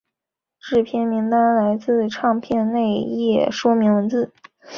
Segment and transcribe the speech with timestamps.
[0.59, 4.33] 制作名单来自唱片内页说明文字。